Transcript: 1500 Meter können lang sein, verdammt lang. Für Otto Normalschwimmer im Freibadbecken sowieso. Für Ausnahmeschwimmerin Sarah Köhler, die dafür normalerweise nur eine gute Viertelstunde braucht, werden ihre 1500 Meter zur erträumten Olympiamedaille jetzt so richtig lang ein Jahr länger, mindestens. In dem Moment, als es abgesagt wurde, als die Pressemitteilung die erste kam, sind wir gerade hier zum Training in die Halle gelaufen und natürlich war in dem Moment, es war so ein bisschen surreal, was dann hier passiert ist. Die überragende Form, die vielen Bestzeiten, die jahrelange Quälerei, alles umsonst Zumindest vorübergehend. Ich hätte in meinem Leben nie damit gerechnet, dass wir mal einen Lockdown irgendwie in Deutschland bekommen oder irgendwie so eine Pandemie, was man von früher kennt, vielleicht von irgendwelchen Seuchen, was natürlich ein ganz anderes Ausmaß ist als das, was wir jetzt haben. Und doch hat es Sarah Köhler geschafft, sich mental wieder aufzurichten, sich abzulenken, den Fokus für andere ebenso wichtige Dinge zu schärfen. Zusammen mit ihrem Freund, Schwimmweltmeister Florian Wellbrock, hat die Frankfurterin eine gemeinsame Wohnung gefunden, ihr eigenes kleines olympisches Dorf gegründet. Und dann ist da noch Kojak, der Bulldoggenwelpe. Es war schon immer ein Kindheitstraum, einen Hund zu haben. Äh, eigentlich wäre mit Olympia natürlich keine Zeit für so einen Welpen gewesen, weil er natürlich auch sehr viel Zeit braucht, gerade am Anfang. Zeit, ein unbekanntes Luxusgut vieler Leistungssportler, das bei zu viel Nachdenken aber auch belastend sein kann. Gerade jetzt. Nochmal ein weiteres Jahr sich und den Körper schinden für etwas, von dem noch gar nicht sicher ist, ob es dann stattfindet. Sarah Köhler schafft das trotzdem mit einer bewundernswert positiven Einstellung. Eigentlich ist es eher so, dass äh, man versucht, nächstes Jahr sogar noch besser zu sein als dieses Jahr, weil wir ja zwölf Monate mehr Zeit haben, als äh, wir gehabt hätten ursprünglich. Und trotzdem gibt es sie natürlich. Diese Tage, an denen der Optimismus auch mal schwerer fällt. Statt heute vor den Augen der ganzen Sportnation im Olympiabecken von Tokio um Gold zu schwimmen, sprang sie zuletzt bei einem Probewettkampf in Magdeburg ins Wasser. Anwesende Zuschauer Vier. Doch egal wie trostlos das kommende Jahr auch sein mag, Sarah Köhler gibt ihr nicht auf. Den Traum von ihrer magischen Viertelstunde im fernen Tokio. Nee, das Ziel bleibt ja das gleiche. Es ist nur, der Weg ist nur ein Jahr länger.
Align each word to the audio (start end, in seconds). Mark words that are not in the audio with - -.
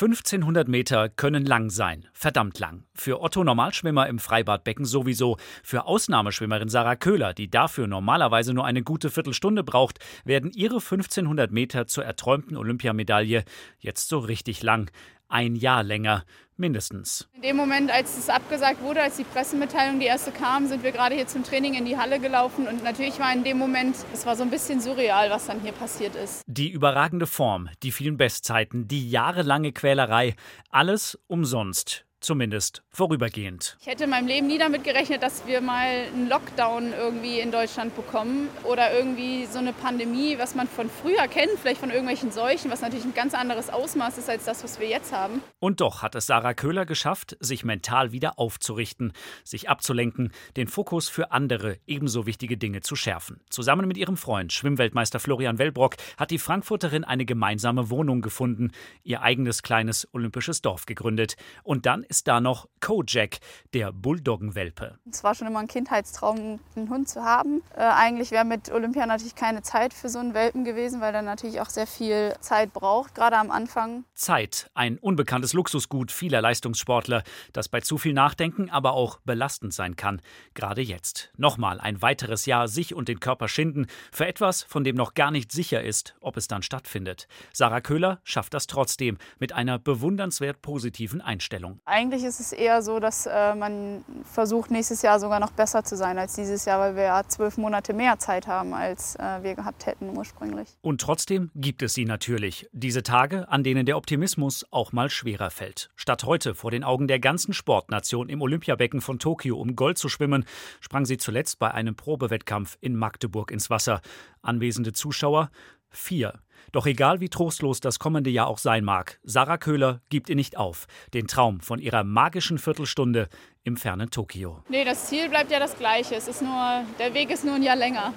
1500 0.00 0.68
Meter 0.68 1.08
können 1.08 1.44
lang 1.44 1.70
sein, 1.70 2.06
verdammt 2.12 2.60
lang. 2.60 2.84
Für 2.94 3.20
Otto 3.20 3.42
Normalschwimmer 3.42 4.06
im 4.06 4.20
Freibadbecken 4.20 4.84
sowieso. 4.84 5.38
Für 5.64 5.86
Ausnahmeschwimmerin 5.86 6.68
Sarah 6.68 6.94
Köhler, 6.94 7.34
die 7.34 7.50
dafür 7.50 7.88
normalerweise 7.88 8.54
nur 8.54 8.64
eine 8.64 8.84
gute 8.84 9.10
Viertelstunde 9.10 9.64
braucht, 9.64 9.98
werden 10.24 10.52
ihre 10.52 10.76
1500 10.76 11.50
Meter 11.50 11.88
zur 11.88 12.04
erträumten 12.04 12.56
Olympiamedaille 12.56 13.42
jetzt 13.80 14.08
so 14.08 14.20
richtig 14.20 14.62
lang 14.62 14.88
ein 15.28 15.56
Jahr 15.56 15.82
länger, 15.82 16.24
mindestens. 16.58 17.28
In 17.34 17.42
dem 17.42 17.56
Moment, 17.56 17.90
als 17.90 18.18
es 18.18 18.28
abgesagt 18.28 18.82
wurde, 18.82 19.02
als 19.02 19.16
die 19.16 19.24
Pressemitteilung 19.24 20.00
die 20.00 20.06
erste 20.06 20.30
kam, 20.30 20.66
sind 20.66 20.82
wir 20.82 20.92
gerade 20.92 21.14
hier 21.14 21.26
zum 21.26 21.44
Training 21.44 21.74
in 21.74 21.84
die 21.84 21.96
Halle 21.96 22.20
gelaufen 22.20 22.66
und 22.66 22.82
natürlich 22.82 23.18
war 23.18 23.32
in 23.32 23.44
dem 23.44 23.58
Moment, 23.58 23.96
es 24.12 24.26
war 24.26 24.36
so 24.36 24.42
ein 24.42 24.50
bisschen 24.50 24.80
surreal, 24.80 25.30
was 25.30 25.46
dann 25.46 25.60
hier 25.60 25.72
passiert 25.72 26.14
ist. 26.14 26.42
Die 26.46 26.70
überragende 26.70 27.26
Form, 27.26 27.68
die 27.82 27.92
vielen 27.92 28.16
Bestzeiten, 28.16 28.88
die 28.88 29.08
jahrelange 29.08 29.72
Quälerei, 29.72 30.34
alles 30.70 31.18
umsonst 31.26 32.04
Zumindest 32.20 32.82
vorübergehend. 32.90 33.76
Ich 33.80 33.86
hätte 33.86 34.04
in 34.04 34.10
meinem 34.10 34.26
Leben 34.26 34.48
nie 34.48 34.58
damit 34.58 34.82
gerechnet, 34.82 35.22
dass 35.22 35.46
wir 35.46 35.60
mal 35.60 35.86
einen 35.86 36.28
Lockdown 36.28 36.92
irgendwie 36.92 37.38
in 37.38 37.52
Deutschland 37.52 37.94
bekommen 37.94 38.48
oder 38.64 38.92
irgendwie 38.92 39.46
so 39.46 39.60
eine 39.60 39.72
Pandemie, 39.72 40.36
was 40.36 40.56
man 40.56 40.66
von 40.66 40.90
früher 40.90 41.28
kennt, 41.28 41.52
vielleicht 41.62 41.80
von 41.80 41.90
irgendwelchen 41.90 42.32
Seuchen, 42.32 42.72
was 42.72 42.80
natürlich 42.80 43.04
ein 43.04 43.14
ganz 43.14 43.34
anderes 43.34 43.70
Ausmaß 43.70 44.18
ist 44.18 44.28
als 44.28 44.44
das, 44.44 44.64
was 44.64 44.80
wir 44.80 44.88
jetzt 44.88 45.12
haben. 45.12 45.42
Und 45.60 45.80
doch 45.80 46.02
hat 46.02 46.16
es 46.16 46.26
Sarah 46.26 46.54
Köhler 46.54 46.86
geschafft, 46.86 47.36
sich 47.38 47.64
mental 47.64 48.10
wieder 48.10 48.36
aufzurichten, 48.38 49.12
sich 49.44 49.68
abzulenken, 49.68 50.32
den 50.56 50.66
Fokus 50.66 51.08
für 51.08 51.30
andere 51.30 51.78
ebenso 51.86 52.26
wichtige 52.26 52.56
Dinge 52.56 52.80
zu 52.80 52.96
schärfen. 52.96 53.40
Zusammen 53.48 53.86
mit 53.86 53.96
ihrem 53.96 54.16
Freund, 54.16 54.52
Schwimmweltmeister 54.52 55.20
Florian 55.20 55.58
Wellbrock, 55.58 55.94
hat 56.16 56.32
die 56.32 56.38
Frankfurterin 56.38 57.04
eine 57.04 57.24
gemeinsame 57.24 57.90
Wohnung 57.90 58.22
gefunden, 58.22 58.72
ihr 59.04 59.22
eigenes 59.22 59.62
kleines 59.62 60.08
olympisches 60.12 60.62
Dorf 60.62 60.84
gegründet. 60.84 61.36
Und 61.62 61.86
dann 61.86 62.04
ist 62.08 62.28
da 62.28 62.40
noch 62.40 62.68
Kojak, 62.80 63.38
der 63.74 63.92
Bulldoggenwelpe. 63.92 64.98
Es 65.10 65.24
war 65.24 65.34
schon 65.34 65.46
immer 65.46 65.60
ein 65.60 65.68
Kindheitstraum, 65.68 66.60
einen 66.76 66.90
Hund 66.90 67.08
zu 67.08 67.24
haben. 67.24 67.62
Äh, 67.76 67.80
eigentlich 67.80 68.30
wäre 68.30 68.44
mit 68.44 68.70
Olympia 68.70 69.06
natürlich 69.06 69.34
keine 69.34 69.62
Zeit 69.62 69.94
für 69.94 70.08
so 70.08 70.18
einen 70.18 70.34
Welpen 70.34 70.64
gewesen, 70.64 71.00
weil 71.00 71.14
er 71.14 71.22
natürlich 71.22 71.60
auch 71.60 71.70
sehr 71.70 71.86
viel 71.86 72.34
Zeit 72.40 72.72
braucht, 72.72 73.14
gerade 73.14 73.36
am 73.36 73.50
Anfang. 73.50 74.04
Zeit, 74.14 74.70
ein 74.74 74.98
unbekanntes 74.98 75.52
Luxusgut 75.52 76.12
vieler 76.12 76.40
Leistungssportler, 76.40 77.22
das 77.52 77.68
bei 77.68 77.80
zu 77.80 77.98
viel 77.98 78.12
Nachdenken 78.12 78.70
aber 78.70 78.92
auch 78.92 79.20
belastend 79.20 79.74
sein 79.74 79.96
kann. 79.96 80.20
Gerade 80.54 80.82
jetzt. 80.82 81.30
Nochmal 81.36 81.80
ein 81.80 82.02
weiteres 82.02 82.46
Jahr 82.46 82.68
sich 82.68 82.94
und 82.94 83.08
den 83.08 83.20
Körper 83.20 83.48
schinden 83.48 83.86
für 84.12 84.26
etwas, 84.26 84.62
von 84.62 84.84
dem 84.84 84.96
noch 84.96 85.14
gar 85.14 85.30
nicht 85.30 85.52
sicher 85.52 85.82
ist, 85.82 86.14
ob 86.20 86.36
es 86.36 86.48
dann 86.48 86.62
stattfindet. 86.62 87.28
Sarah 87.52 87.80
Köhler 87.80 88.20
schafft 88.24 88.54
das 88.54 88.66
trotzdem 88.66 89.18
mit 89.38 89.52
einer 89.52 89.78
bewundernswert 89.78 90.62
positiven 90.62 91.20
Einstellung. 91.20 91.80
Eigentlich 91.98 92.22
ist 92.22 92.38
es 92.38 92.52
eher 92.52 92.80
so, 92.80 93.00
dass 93.00 93.26
äh, 93.26 93.56
man 93.56 94.04
versucht, 94.22 94.70
nächstes 94.70 95.02
Jahr 95.02 95.18
sogar 95.18 95.40
noch 95.40 95.50
besser 95.50 95.82
zu 95.82 95.96
sein 95.96 96.16
als 96.16 96.34
dieses 96.34 96.64
Jahr, 96.64 96.78
weil 96.78 96.94
wir 96.94 97.02
ja 97.02 97.24
zwölf 97.26 97.56
Monate 97.56 97.92
mehr 97.92 98.20
Zeit 98.20 98.46
haben, 98.46 98.72
als 98.72 99.16
äh, 99.16 99.42
wir 99.42 99.56
gehabt 99.56 99.84
hätten 99.84 100.16
ursprünglich. 100.16 100.68
Und 100.80 101.00
trotzdem 101.00 101.50
gibt 101.56 101.82
es 101.82 101.94
sie 101.94 102.04
natürlich. 102.04 102.68
Diese 102.70 103.02
Tage, 103.02 103.48
an 103.48 103.64
denen 103.64 103.84
der 103.84 103.96
Optimismus 103.96 104.64
auch 104.70 104.92
mal 104.92 105.10
schwerer 105.10 105.50
fällt. 105.50 105.90
Statt 105.96 106.22
heute 106.22 106.54
vor 106.54 106.70
den 106.70 106.84
Augen 106.84 107.08
der 107.08 107.18
ganzen 107.18 107.52
Sportnation 107.52 108.28
im 108.28 108.42
Olympiabecken 108.42 109.00
von 109.00 109.18
Tokio 109.18 109.56
um 109.56 109.74
Gold 109.74 109.98
zu 109.98 110.08
schwimmen, 110.08 110.44
sprang 110.78 111.04
sie 111.04 111.16
zuletzt 111.16 111.58
bei 111.58 111.72
einem 111.72 111.96
Probewettkampf 111.96 112.78
in 112.80 112.94
Magdeburg 112.94 113.50
ins 113.50 113.70
Wasser. 113.70 114.02
Anwesende 114.40 114.92
Zuschauer 114.92 115.50
Vier. 115.90 116.40
Doch 116.72 116.86
egal 116.86 117.20
wie 117.20 117.28
trostlos 117.28 117.80
das 117.80 117.98
kommende 117.98 118.30
Jahr 118.30 118.46
auch 118.46 118.58
sein 118.58 118.84
mag, 118.84 119.18
Sarah 119.22 119.56
Köhler 119.56 120.00
gibt 120.10 120.28
ihr 120.28 120.36
nicht 120.36 120.56
auf. 120.56 120.86
Den 121.14 121.26
Traum 121.26 121.60
von 121.60 121.78
ihrer 121.78 122.04
magischen 122.04 122.58
Viertelstunde 122.58 123.28
im 123.64 123.76
fernen 123.76 124.10
Tokio. 124.10 124.62
Nee, 124.68 124.84
das 124.84 125.06
Ziel 125.06 125.28
bleibt 125.28 125.50
ja 125.50 125.58
das 125.58 125.76
gleiche. 125.76 126.14
Es 126.14 126.28
ist 126.28 126.42
nur, 126.42 126.84
der 126.98 127.14
Weg 127.14 127.30
ist 127.30 127.44
nur 127.44 127.54
ein 127.54 127.62
Jahr 127.62 127.76
länger. 127.76 128.12